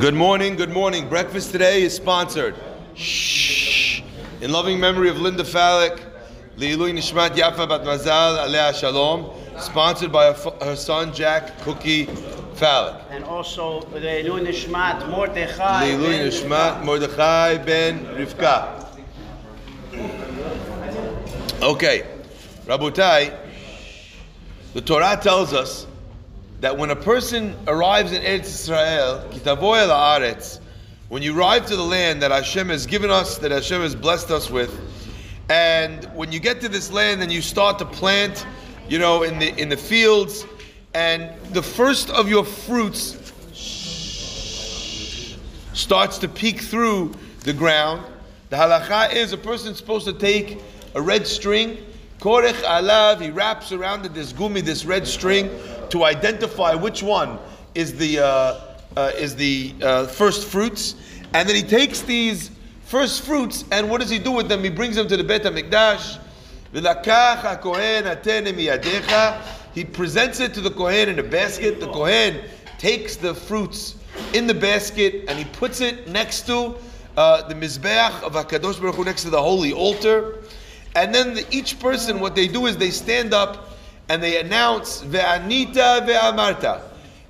[0.00, 1.08] Good morning, good morning.
[1.08, 2.56] Breakfast today is sponsored.
[2.94, 4.02] Shh.
[4.40, 6.00] In loving memory of Linda Falik,
[6.56, 9.30] Leilui Nishmat Yafa Bat Mazal Alea Shalom,
[9.60, 12.06] sponsored by her, her son Jack Cookie
[12.56, 13.00] Falik.
[13.10, 15.86] And also Leilu Nishmat Mordechai.
[15.86, 18.84] Leilui Nishmat Mordechai ben Rivka.
[21.62, 22.04] Okay,
[22.66, 23.32] Rabotai,
[24.74, 25.86] the Torah tells us
[26.64, 29.20] that when a person arrives in Eretz Israel,
[31.10, 34.30] when you arrive to the land that Hashem has given us, that Hashem has blessed
[34.30, 34.74] us with,
[35.50, 38.46] and when you get to this land and you start to plant,
[38.88, 40.46] you know, in the in the fields,
[40.94, 43.18] and the first of your fruits
[45.74, 48.02] starts to peek through the ground,
[48.48, 50.62] the halacha is a person's supposed to take
[50.94, 51.76] a red string,
[52.20, 55.50] korech alav, he wraps around it this gumi, this red string,
[55.90, 57.38] to identify which one
[57.74, 58.60] is the uh,
[58.96, 60.94] uh, is the uh, first fruits,
[61.32, 62.50] and then he takes these
[62.82, 64.62] first fruits, and what does he do with them?
[64.62, 66.20] He brings them to the Beit Hamikdash.
[69.74, 71.78] He presents it to the kohen in a basket.
[71.80, 72.40] The kohen
[72.78, 73.96] takes the fruits
[74.32, 76.74] in the basket and he puts it next to
[77.16, 80.40] uh, the mizbeach of Hakadosh Baruch Hu, next to the holy altar.
[80.96, 83.73] And then the, each person, what they do is they stand up
[84.08, 86.82] and they announce ve'anita ve'amarta,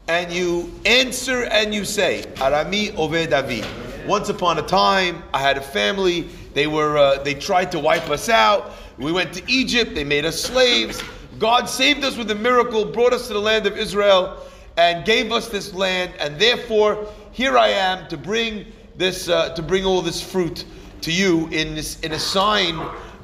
[0.09, 3.63] and you answer and you say Arami Oved Avi.
[4.07, 6.29] Once upon a time, I had a family.
[6.53, 8.73] They were uh, they tried to wipe us out.
[8.99, 9.95] We went to Egypt.
[9.95, 11.03] They made us slaves.
[11.39, 14.37] God saved us with a miracle, brought us to the land of Israel,
[14.77, 16.13] and gave us this land.
[16.21, 20.65] And therefore, here I am to bring this uh, to bring all this fruit
[21.01, 22.77] to you in this in a sign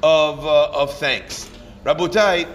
[0.03, 1.49] of uh, of thanks.
[1.85, 2.47] Rabotai,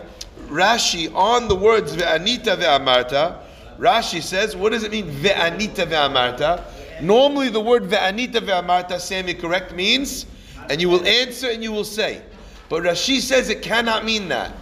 [0.49, 3.39] Rashi on the words ve'anita ve'amarta.
[3.79, 6.63] Rashi says, what does it mean ve'anita ve'amarta?
[7.03, 10.27] Normally, the word ve'anita ve'amarta, Sammy, correct, means,
[10.71, 12.23] and you will answer and you will say.
[12.69, 14.53] But Rashi says it cannot mean that.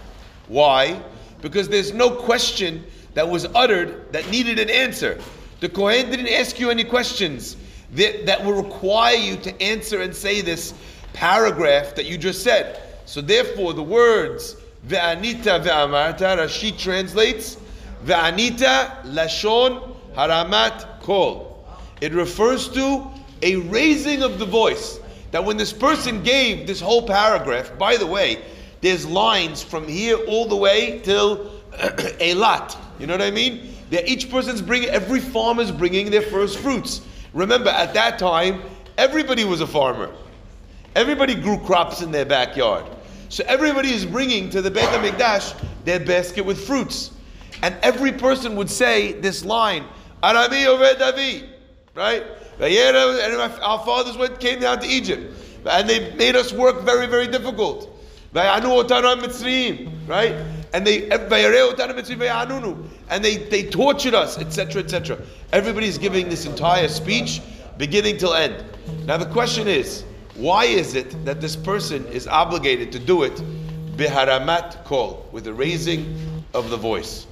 [0.49, 1.01] Why?
[1.43, 2.85] Because there's no question
[3.15, 5.21] that was uttered that needed an answer.
[5.61, 7.57] The Kohen didn't ask you any questions
[7.93, 10.75] that, that will require you to answer and say this
[11.13, 12.83] paragraph that you just said.
[13.07, 14.57] So therefore, the words
[14.89, 17.57] ve'anita ve'amarta, Rashi translates
[18.05, 21.65] ve'anita lashon haramat kol.
[22.01, 23.07] It refers to
[23.43, 25.01] a raising of the voice.
[25.31, 28.43] That when this person gave this whole paragraph, by the way,
[28.83, 31.51] there's lines from here all the way till
[32.21, 32.77] a lot.
[32.99, 33.75] You know what I mean?
[33.91, 37.01] That each person's bringing, every farmer's bringing their first fruits.
[37.33, 38.63] Remember, at that time,
[38.97, 40.11] everybody was a farmer.
[40.95, 42.85] Everybody grew crops in their backyard.
[43.29, 45.55] So everybody is bringing to the Beit HaMikdash
[45.85, 47.11] their basket with fruits.
[47.63, 49.85] And every person would say this line,
[50.23, 51.49] Arami Oved Avi,
[51.95, 52.25] right?
[52.61, 55.33] And our fathers went, came down to Egypt.
[55.67, 57.91] And they made us work very, very difficult.
[60.07, 60.33] Right?
[60.73, 65.19] And they and they, they tortured us, etc., etc.
[65.53, 67.41] Everybody's giving this entire speech,
[67.79, 68.65] beginning till end.
[69.07, 73.35] Now the question is, why is it that this person is obligated to do it
[73.97, 77.27] biharamat kol, with the raising of the voice?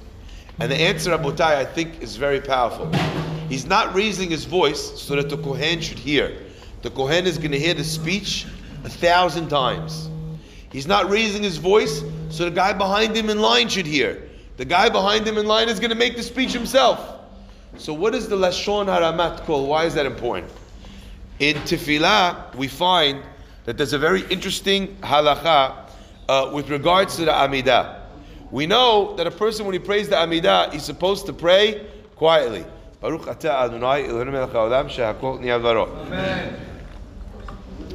[0.59, 2.91] And the answer, Abutai, I think, is very powerful.
[3.49, 6.37] He's not raising his voice so that the Kohen should hear.
[6.81, 8.45] The Kohen is going to hear the speech
[8.85, 10.09] a thousand times.
[10.71, 14.29] He's not raising his voice so the guy behind him in line should hear.
[14.57, 17.19] The guy behind him in line is going to make the speech himself.
[17.77, 19.65] So, what is the Lashon Haramat Kol?
[19.65, 20.51] Why is that important?
[21.39, 23.23] In Tefillah, we find
[23.65, 25.75] that there's a very interesting halacha
[26.29, 28.01] uh, with regards to the Amidah.
[28.51, 32.65] We know that a person, when he prays the Amidah, he's supposed to pray quietly.
[33.01, 36.59] Baruch atah Adonai Eloheinu melech haolam shehakol niyeh.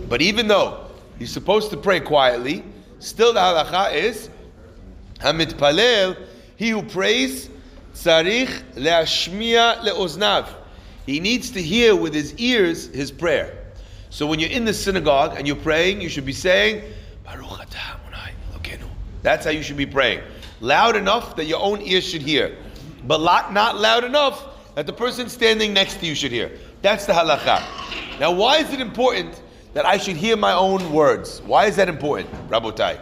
[0.09, 0.87] But even though
[1.19, 2.65] he's supposed to pray quietly,
[2.99, 4.31] still the halacha is
[5.21, 6.17] Hamitpalel,
[6.57, 7.49] he who prays,
[7.95, 10.47] tzarich leashmiya leoznav.
[11.09, 13.57] He needs to hear with his ears his prayer.
[14.11, 16.83] So when you're in the synagogue and you're praying, you should be saying,
[17.25, 17.67] Baruch
[19.23, 20.21] That's how you should be praying.
[20.61, 22.59] Loud enough that your own ears should hear,
[23.07, 26.53] but not loud enough that the person standing next to you should hear.
[26.83, 28.21] That's the halacha.
[28.21, 29.41] Now, why is it important
[29.73, 31.41] that I should hear my own words?
[31.41, 33.01] Why is that important, Rabotai?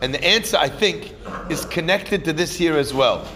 [0.00, 1.14] And the answer, I think,
[1.48, 3.28] is connected to this here as well.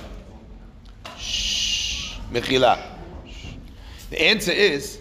[1.17, 2.94] Shh, Mechila.
[4.14, 5.00] The answer is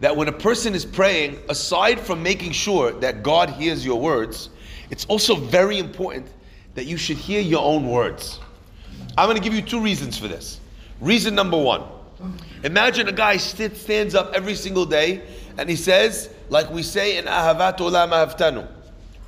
[0.00, 4.50] that when a person is praying, aside from making sure that God hears your words,
[4.90, 6.26] it's also very important
[6.74, 8.40] that you should hear your own words.
[9.16, 10.60] I'm going to give you two reasons for this.
[11.00, 11.84] Reason number one
[12.62, 15.22] Imagine a guy st- stands up every single day
[15.56, 18.68] and he says, like we say in Ahavat Olam Ahavtanu,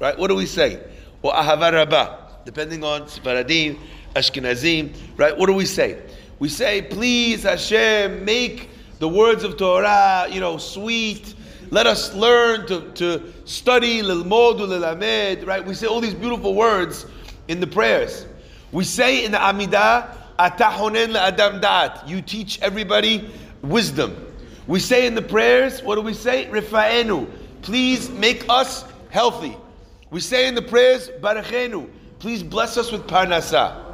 [0.00, 0.18] right?
[0.18, 0.82] What do we say?
[1.22, 3.78] Or Ahavat Rabbah, depending on Sfaradim,
[4.14, 5.34] Ashkenazim, right?
[5.34, 6.02] What do we say?
[6.40, 8.68] We say, please Hashem, make
[9.04, 11.34] the words of Torah, you know, sweet.
[11.68, 15.62] Let us learn to, to study, lilmod, lilamed, right?
[15.62, 17.04] We say all these beautiful words
[17.48, 18.24] in the prayers.
[18.72, 20.08] We say in the Amidah,
[20.38, 22.08] Atahonen la'adam da'at.
[22.08, 23.28] You teach everybody
[23.60, 24.16] wisdom.
[24.66, 26.46] We say in the prayers, what do we say?
[26.46, 27.28] Rifa'enu.
[27.60, 29.54] Please make us healthy.
[30.08, 31.90] We say in the prayers, Barachenu.
[32.20, 33.84] Please bless us with parnasa.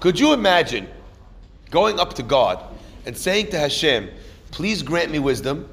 [0.00, 0.86] Could you imagine
[1.70, 2.62] going up to God
[3.06, 4.08] and saying to Hashem,
[4.50, 5.68] please grant me wisdom,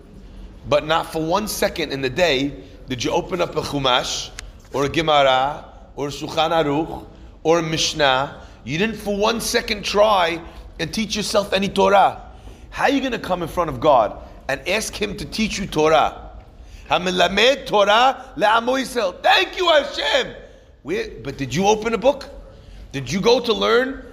[0.67, 2.53] but not for one second in the day
[2.87, 4.31] did you open up a Chumash
[4.73, 5.65] or a Gemara
[5.95, 7.05] or a Shulchan Aruch
[7.43, 8.41] or a Mishnah.
[8.63, 10.41] You didn't for one second try
[10.79, 12.21] and teach yourself any Torah.
[12.69, 14.17] How are you going to come in front of God
[14.47, 16.29] and ask Him to teach you Torah?
[17.67, 18.25] Torah.
[18.37, 20.35] Thank you, Hashem.
[20.83, 22.29] Where, but did you open a book?
[22.91, 24.03] Did you go to learn?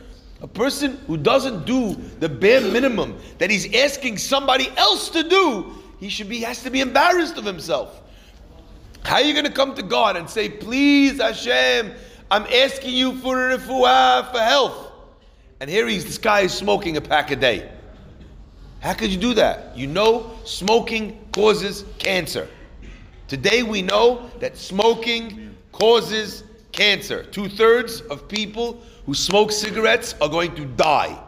[0.43, 5.73] A person who doesn't do the bare minimum that he's asking somebody else to do,
[5.99, 8.03] he should be has to be embarrassed of himself.
[9.03, 11.93] How are you going to come to God and say, "Please, Hashem,
[12.31, 14.93] I'm asking you for a refuah, for health,"
[15.61, 17.71] and here he's this guy is smoking a pack a day.
[18.81, 19.77] How could you do that?
[19.77, 22.47] You know, smoking causes cancer.
[23.27, 26.45] Today we know that smoking causes
[26.77, 27.25] cancer.
[27.25, 31.19] Two thirds of people who smoke cigarettes are going to die.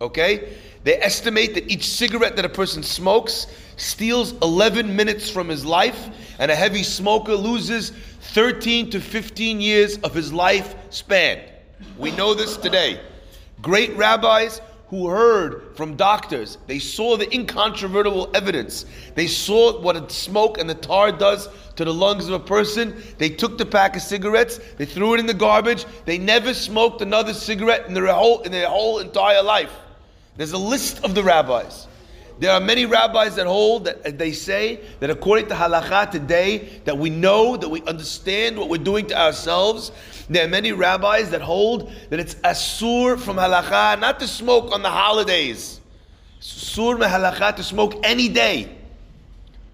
[0.00, 0.56] Okay?
[0.84, 3.46] They estimate that each cigarette that a person smokes
[3.76, 6.08] steals 11 minutes from his life,
[6.38, 7.90] and a heavy smoker loses
[8.34, 11.40] 13 to 15 years of his life span.
[11.98, 13.00] We know this today.
[13.60, 14.60] Great rabbis
[14.92, 16.58] who heard from doctors.
[16.66, 18.84] They saw the incontrovertible evidence.
[19.14, 23.02] They saw what smoke and the tar does to the lungs of a person.
[23.16, 25.86] They took the pack of cigarettes, they threw it in the garbage.
[26.04, 29.72] They never smoked another cigarette in their whole, in their whole entire life.
[30.36, 31.86] There's a list of the rabbis.
[32.38, 36.80] There are many rabbis that hold that uh, they say that according to halacha today,
[36.84, 39.92] that we know, that we understand what we're doing to ourselves.
[40.28, 44.82] There are many rabbis that hold that it's asur from halacha not to smoke on
[44.82, 45.80] the holidays.
[46.42, 48.68] Sur me halakha to smoke any day.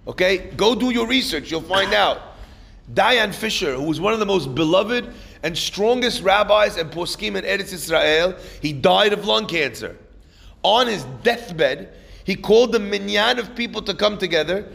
[0.06, 1.50] Okay, go do your research.
[1.50, 2.20] You'll find out.
[2.92, 5.12] Dayan Fisher, who was one of the most beloved
[5.42, 9.96] and strongest rabbis and poskim in Eretz Israel, he died of lung cancer.
[10.62, 11.94] On his deathbed,
[12.28, 14.66] he called the minyan of people to come together,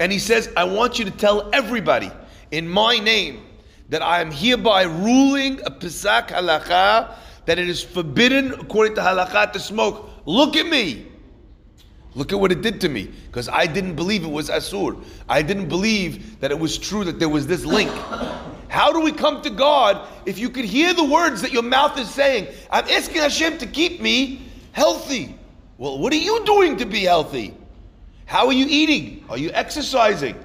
[0.00, 2.10] and he says, "I want you to tell everybody
[2.50, 3.42] in my name
[3.90, 7.14] that I am hereby ruling a pisak halacha
[7.44, 10.08] that it is forbidden according to halacha to smoke.
[10.24, 11.04] Look at me."
[12.14, 14.96] Look at what it did to me because I didn't believe it was Asur.
[15.28, 17.92] I didn't believe that it was true that there was this link.
[18.68, 21.98] How do we come to God if you could hear the words that your mouth
[21.98, 22.46] is saying?
[22.70, 24.40] I'm asking Hashem to keep me
[24.72, 25.36] healthy.
[25.82, 27.52] Well, what are you doing to be healthy?
[28.24, 29.24] How are you eating?
[29.28, 30.36] Are you exercising?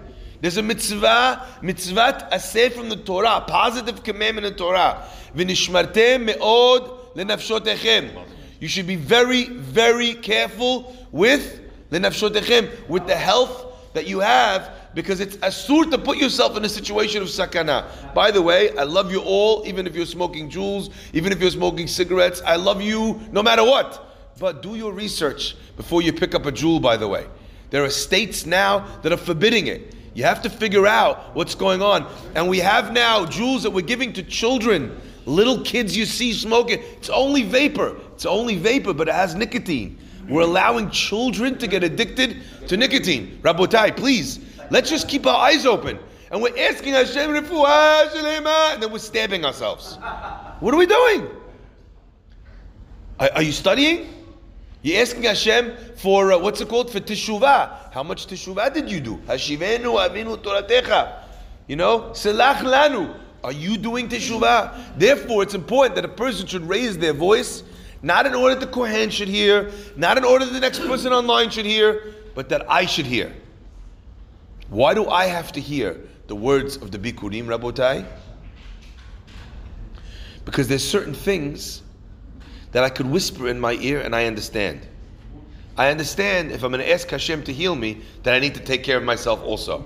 [0.42, 5.06] There's a mitzvah, mitzvah aseh from the Torah, positive commandment in Torah.
[5.36, 8.19] V'nishmartem me'od lenafshotechem.
[8.60, 11.62] You should be very, very careful with
[11.92, 16.70] lenafshotechem, with the health that you have, because it's asur to put yourself in a
[16.70, 17.86] situation of sakana.
[18.15, 21.51] By the way, I love you all, even if you're smoking Juuls, even if you're
[21.51, 22.41] smoking cigarettes.
[22.44, 24.06] I love you no matter what.
[24.39, 27.25] But do your research before you pick up a Juul, by the way.
[27.70, 29.96] There are states now that are forbidding it.
[30.13, 32.12] You have to figure out what's going on.
[32.36, 36.79] And we have now Juuls that we're giving to children, little kids you see smoking.
[36.98, 37.98] It's only vapor.
[38.13, 39.98] It's only vapor, but it has nicotine.
[40.27, 43.39] We're allowing children to get addicted to nicotine.
[43.44, 44.39] Rabotai, please,
[44.70, 46.00] let's just keep our eyes open.
[46.32, 49.98] And we're asking Hashem, and then we're stabbing ourselves.
[50.60, 51.27] What are we doing?
[53.20, 54.16] Are, are you studying?
[54.81, 57.91] You're asking Hashem for uh, what's it called for teshuvah.
[57.91, 59.17] How much teshuvah did you do?
[59.17, 61.24] Hashivenu avinu toratecha.
[61.67, 63.19] You know, selach lanu.
[63.43, 64.98] Are you doing teshuvah?
[64.98, 67.63] Therefore, it's important that a person should raise their voice,
[68.01, 71.65] not in order the kohen should hear, not in order the next person online should
[71.65, 73.34] hear, but that I should hear.
[74.69, 78.05] Why do I have to hear the words of the bikurim, Rabotai?
[80.46, 81.81] Because there's certain things
[82.71, 84.86] that I could whisper in my ear and I understand.
[85.77, 88.62] I understand if I'm going to ask Hashem to heal me, that I need to
[88.62, 89.86] take care of myself also.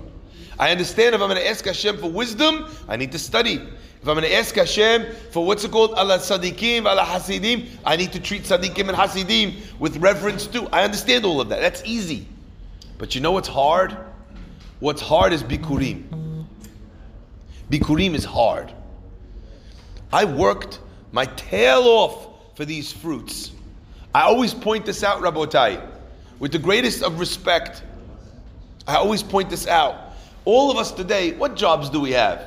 [0.58, 3.54] I understand if I'm going to ask Hashem for wisdom, I need to study.
[3.54, 7.96] If I'm going to ask Hashem for what's it called, Al HaTzaddikim, Allah Hasidim, I
[7.96, 10.66] need to treat Tzaddikim and Hasidim with reverence too.
[10.72, 11.60] I understand all of that.
[11.60, 12.26] That's easy.
[12.98, 13.96] But you know what's hard?
[14.80, 16.46] What's hard is Bikurim.
[17.70, 18.72] Bikurim is hard.
[20.12, 20.80] I worked
[21.12, 23.52] my tail off for these fruits.
[24.14, 25.86] I always point this out, Rabotai,
[26.38, 27.82] with the greatest of respect.
[28.86, 30.14] I always point this out.
[30.44, 32.44] All of us today, what jobs do we have?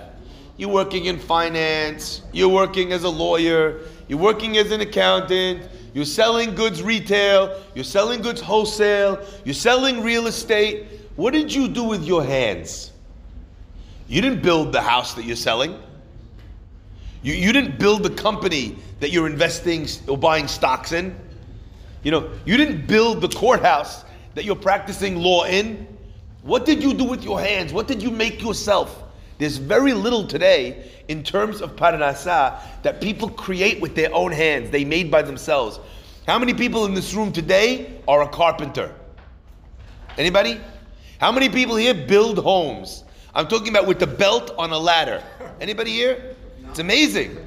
[0.58, 6.06] You're working in finance, you're working as a lawyer, you're working as an accountant, you're
[6.06, 10.88] selling goods retail, you're selling goods wholesale, you're selling real estate.
[11.16, 12.92] What did you do with your hands?
[14.08, 15.82] You didn't build the house that you're selling.
[17.26, 21.16] You, you didn't build the company that you're investing or buying stocks in.
[22.04, 24.06] You know, you didn't build the courthouse
[24.36, 25.88] that you're practicing law in.
[26.44, 27.74] What did you do with your hands?
[27.74, 29.02] What did you make yourself?
[29.40, 34.70] There's very little today in terms of parnasa that people create with their own hands.
[34.70, 35.80] They made by themselves.
[36.28, 38.94] How many people in this room today are a carpenter?
[40.20, 40.62] Anybody?
[41.20, 43.04] How many people here build homes?
[43.34, 45.24] I'm talking about with the belt on a ladder.
[45.60, 46.35] Anybody here?
[46.70, 47.38] It's amazing,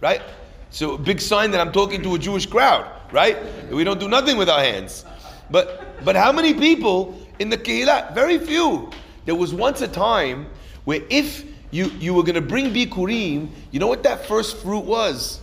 [0.00, 0.22] right?
[0.70, 3.36] So big sign that I'm talking to a Jewish crowd, right?
[3.70, 5.04] We don't do nothing with our hands.
[5.50, 8.14] But but how many people in the Kehillah?
[8.14, 8.90] Very few.
[9.24, 10.46] There was once a time
[10.84, 14.84] where if you, you were going to bring Bikurim, you know what that first fruit
[14.84, 15.40] was?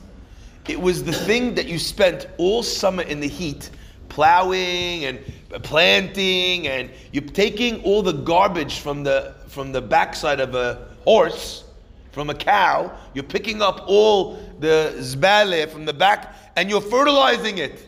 [0.68, 3.70] It was the thing that you spent all summer in the heat
[4.08, 5.20] plowing and
[5.64, 11.64] planting and you're taking all the garbage from the from the backside of a horse
[12.12, 17.58] from a cow you're picking up all the zbale from the back and you're fertilizing
[17.58, 17.88] it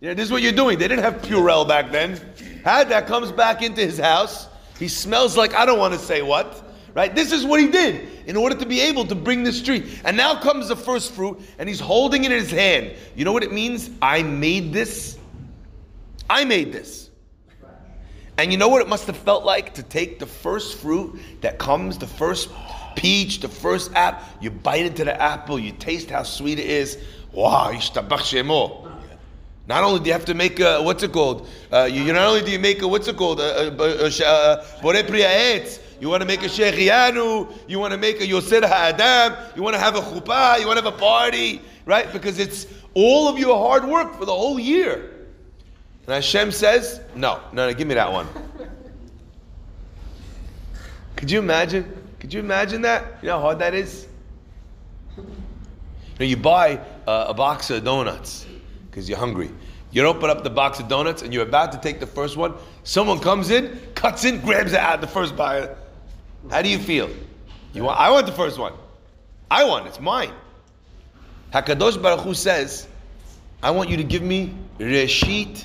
[0.00, 2.20] this is what you're doing they didn't have purell back then
[2.64, 4.48] had that comes back into his house
[4.78, 6.62] he smells like i don't want to say what
[6.94, 7.14] Right?
[7.14, 9.90] This is what he did in order to be able to bring this tree.
[10.04, 12.92] And now comes the first fruit, and he's holding it in his hand.
[13.16, 13.90] You know what it means?
[14.02, 15.18] I made this.
[16.28, 17.10] I made this.
[18.36, 21.58] And you know what it must have felt like to take the first fruit that
[21.58, 22.50] comes, the first
[22.94, 26.98] peach, the first apple, you bite into the apple, you taste how sweet it is.
[27.32, 27.72] Wow,
[29.68, 31.48] not only do you have to make a, what's it called?
[31.72, 33.40] Uh, you, not only do you make a, what's it called?
[33.40, 33.72] A, a,
[36.00, 39.74] you want to make a Shehecheyanu, you want to make a Yosef Ha'adam, you want
[39.74, 42.12] to have a chuppah, you want to have a party, right?
[42.12, 45.10] Because it's all of your hard work for the whole year.
[46.06, 48.26] And Hashem says, no, no, no, give me that one.
[51.16, 52.01] Could you imagine?
[52.22, 53.18] Could you imagine that?
[53.20, 54.06] You know how hard that is?
[55.16, 55.24] You
[56.20, 58.46] know, you buy uh, a box of donuts
[58.88, 59.50] because you're hungry.
[59.90, 62.54] You open up the box of donuts and you're about to take the first one.
[62.84, 65.76] Someone comes in, cuts in, grabs it out the first buyer.
[66.48, 67.10] How do you feel?
[67.72, 68.74] You want, I want the first one.
[69.50, 70.30] I want It's mine.
[71.52, 72.86] Hakadosh Baruch Hu says,
[73.64, 75.64] "I want you to give me reshit.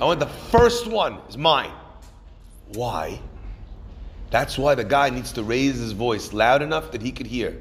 [0.00, 1.70] I want the first one It's mine."
[2.74, 3.20] Why?
[4.30, 7.56] That's why the guy needs to raise his voice loud enough that he could hear.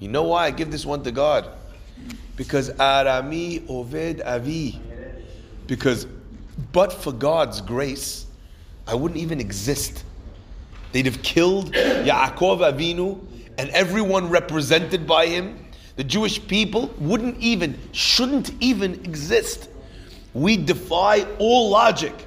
[0.00, 1.48] You know why I give this one to God?
[2.36, 4.80] Because Arami Oved Avi.
[5.66, 6.06] Because
[6.72, 8.26] but for God's grace,
[8.86, 10.04] I wouldn't even exist.
[10.92, 13.24] They'd have killed Yaakov Avinu
[13.58, 15.58] and everyone represented by him.
[15.96, 19.68] The Jewish people wouldn't even, shouldn't even exist.
[20.34, 22.26] We defy all logic.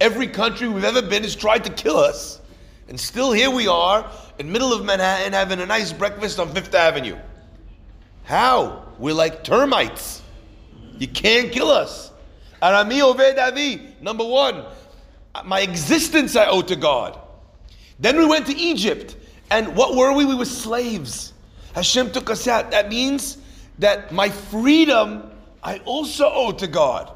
[0.00, 2.40] Every country we've ever been has tried to kill us.
[2.88, 6.74] And still here we are in middle of Manhattan having a nice breakfast on Fifth
[6.74, 7.16] Avenue.
[8.24, 8.84] How?
[8.98, 10.22] We're like termites.
[10.98, 12.10] You can't kill us.
[12.62, 14.64] Arami Oved Avi, number one,
[15.44, 17.18] my existence I owe to God.
[17.98, 19.16] Then we went to Egypt.
[19.50, 20.24] And what were we?
[20.24, 21.32] We were slaves.
[21.74, 22.70] Hashem took us out.
[22.70, 23.38] That means
[23.78, 25.30] that my freedom
[25.62, 27.12] I also owe to God.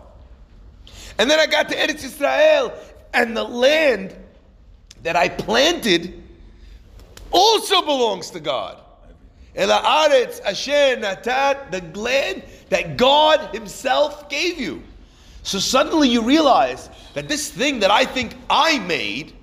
[1.18, 2.72] And then I got to Eretz Israel,
[3.14, 4.16] and the land
[5.02, 6.22] that I planted
[7.30, 8.78] also belongs to God.
[9.56, 14.82] Asher the land that God Himself gave you.
[15.42, 19.34] So suddenly you realize that this thing that I think I made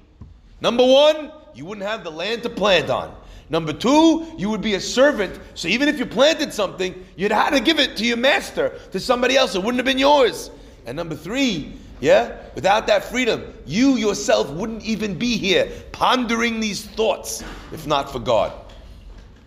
[0.61, 3.15] Number one, you wouldn't have the land to plant on.
[3.49, 5.39] Number two, you would be a servant.
[5.53, 8.99] So even if you planted something, you'd have to give it to your master, to
[8.99, 9.55] somebody else.
[9.55, 10.51] It wouldn't have been yours.
[10.85, 16.85] And number three, yeah, without that freedom, you yourself wouldn't even be here pondering these
[16.85, 18.53] thoughts if not for God.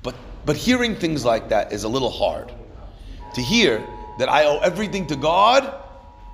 [0.02, 0.14] But
[0.44, 2.52] but hearing things like that is a little hard.
[3.34, 3.86] To hear
[4.18, 5.72] that I owe everything to God,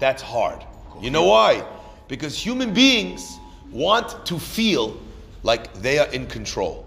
[0.01, 0.65] that's hard.
[1.01, 1.65] You know why?
[2.09, 3.39] Because human beings
[3.71, 4.99] want to feel
[5.43, 6.87] like they are in control.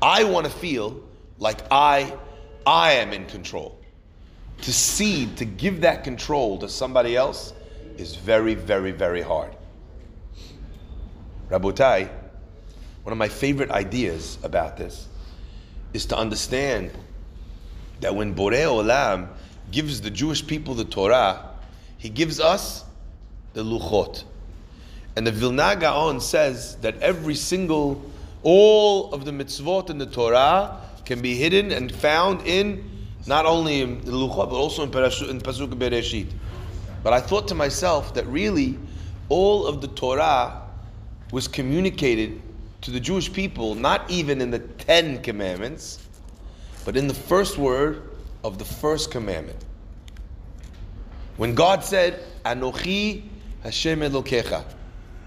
[0.00, 1.00] I want to feel
[1.38, 2.14] like I,
[2.66, 3.78] I am in control.
[4.62, 7.52] To cede, to give that control to somebody else
[7.98, 9.54] is very, very, very hard.
[11.50, 12.08] Rabotai,
[13.02, 15.08] one of my favorite ideas about this
[15.92, 16.90] is to understand
[18.00, 19.28] that when Borei Olam
[19.70, 21.50] gives the Jewish people the Torah,
[21.96, 22.84] he gives us
[23.54, 24.24] the Luchot.
[25.16, 28.00] And the Vilna Gaon says that every single,
[28.42, 32.88] all of the mitzvot in the Torah can be hidden and found in
[33.26, 36.30] not only in the Luchot, but also in, in Pasuk Bereshit.
[37.02, 38.78] But I thought to myself that really
[39.28, 40.62] all of the Torah
[41.32, 42.40] was communicated
[42.80, 46.06] to the Jewish people, not even in the Ten Commandments,
[46.84, 48.02] but in the first word
[48.44, 49.64] of the first commandment.
[51.36, 53.24] When God said, Anochi
[53.62, 54.64] Hashem Elokecha,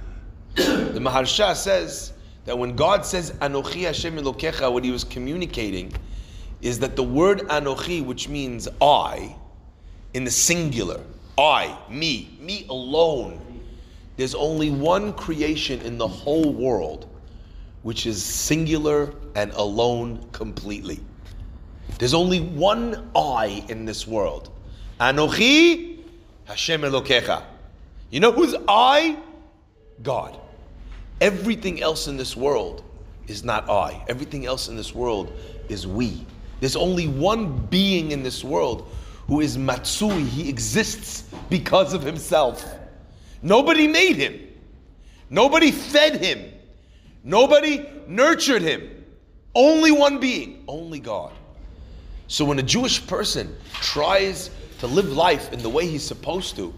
[0.56, 2.14] the Maharsha says
[2.46, 5.94] that when God says Anochi Hashem Elokecha, what he was communicating
[6.62, 9.36] is that the word Anochi, which means I,
[10.14, 11.02] in the singular,
[11.38, 13.42] I, me, me alone,
[14.18, 17.08] there's only one creation in the whole world
[17.84, 21.00] which is singular and alone completely.
[21.98, 24.52] There's only one I in this world.
[25.00, 26.00] Anochi
[26.46, 27.44] Hashem Elokecha.
[28.12, 29.18] You know who's I?
[30.04, 30.38] God.
[31.22, 32.84] Everything else in this world
[33.28, 34.04] is not I.
[34.08, 35.32] Everything else in this world
[35.70, 36.26] is we.
[36.60, 38.88] There's only one being in this world
[39.28, 40.24] who is Matsui.
[40.24, 42.66] He exists because of himself.
[43.42, 44.40] Nobody made him.
[45.30, 46.52] Nobody fed him.
[47.24, 49.06] Nobody nurtured him.
[49.54, 51.34] Only one being, only God.
[52.28, 54.50] So when a Jewish person tries
[54.80, 56.74] to live life in the way he's supposed to,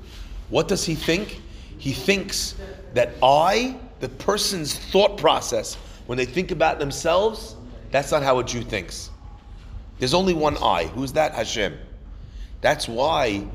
[0.50, 1.42] what does he think?
[1.78, 2.56] He thinks
[2.94, 7.56] that I, the person's thought process, when they think about themselves,
[7.92, 9.10] that's not how a Jew thinks.
[10.00, 10.86] There's only one I.
[10.86, 11.34] Who's that?
[11.34, 11.78] Hashem.
[12.64, 13.46] That's why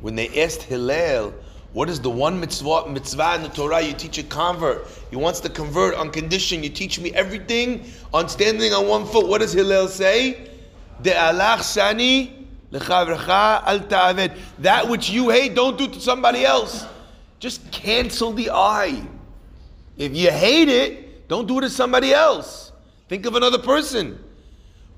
[0.00, 1.32] when they asked Hillel,
[1.72, 4.88] what is the one mitzvah, mitzvah in the Torah you teach a convert?
[5.08, 6.64] He wants to convert on condition.
[6.64, 9.28] You teach me everything on standing on one foot.
[9.28, 10.50] What does Hillel say?
[11.06, 11.36] Al.
[14.58, 16.84] That which you hate, don't do to somebody else.
[17.38, 19.06] Just cancel the I.
[19.96, 22.72] If you hate it, don't do it to somebody else.
[23.08, 24.18] Think of another person.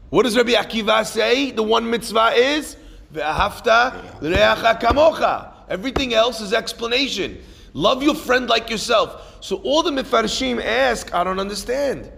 [0.09, 1.51] What does Rabbi Akiva say?
[1.51, 2.78] The one mitzvah is
[3.13, 5.53] ve'ahavta l'reacha kamocha.
[5.69, 7.39] Everything else is explanation.
[7.75, 9.39] Love your friend like yourself.
[9.41, 12.11] So all the Mefarshim ask, I don't understand.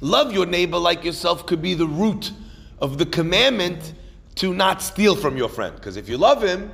[0.00, 2.32] Love your neighbor like yourself could be the root
[2.80, 3.94] of the commandment
[4.36, 5.74] to not steal from your friend.
[5.74, 6.70] Because if you love him,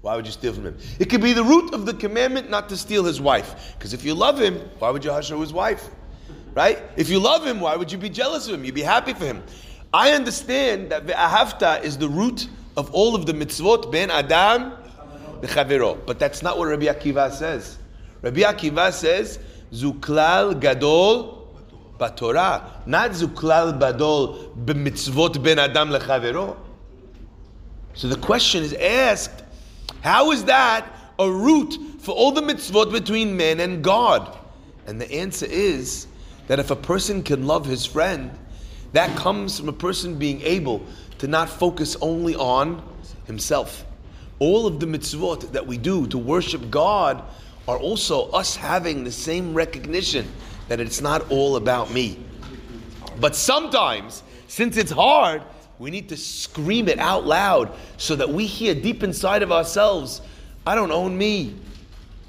[0.00, 0.78] why would you steal from him?
[0.98, 3.74] It could be the root of the commandment not to steal his wife.
[3.76, 5.88] Because if you love him, why would you hush his wife?
[6.54, 6.78] Right?
[6.96, 8.64] If you love him, why would you be jealous of him?
[8.64, 9.42] You'd be happy for him.
[9.92, 14.72] I understand that ve'ahavta is the root of all of the mitzvot ben Adam
[15.42, 15.98] b'chaviro.
[16.06, 17.76] But that's not what Rabbi Akiva says.
[18.22, 19.40] Rabbi Akiva says,
[19.72, 21.52] Zuklal gadol
[21.98, 26.56] b'Torah, not zuklal badol b'mitzvot ben Adam lechaviro.
[27.94, 29.42] So the question is asked,
[30.02, 30.86] how is that
[31.18, 34.38] a root for all the mitzvot between man and God?
[34.86, 36.06] And the answer is
[36.46, 38.30] that if a person can love his friend,
[38.92, 40.86] that comes from a person being able
[41.18, 42.82] to not focus only on
[43.26, 43.84] himself.
[44.38, 47.22] All of the mitzvot that we do to worship God
[47.66, 50.26] are also us having the same recognition
[50.68, 52.18] that it's not all about me.
[53.20, 55.42] But sometimes, since it's hard,
[55.78, 60.20] we need to scream it out loud so that we hear deep inside of ourselves,
[60.66, 61.56] I don't own me.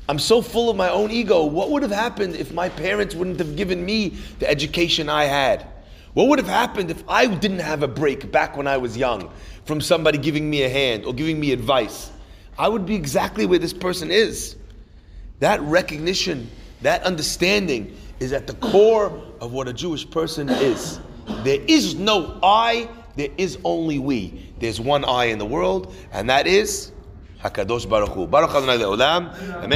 [0.08, 1.46] I'm so full of my own ego.
[1.46, 5.68] What would have happened if my parents wouldn't have given me the education I had?
[6.14, 9.32] What would have happened if I didn't have a break back when I was young
[9.66, 12.12] from somebody giving me a hand or giving me advice?
[12.58, 14.56] I would be exactly where this person is.
[15.40, 16.50] That recognition,
[16.82, 21.00] that understanding is at the core of what a Jewish person is.
[21.44, 24.52] There is no I, there is only we.
[24.60, 26.92] There's one I in the world, and that is
[27.44, 28.28] Hakadosh Baruch Hu.
[28.28, 28.84] Baruch Adonai.
[28.84, 29.72] Amen.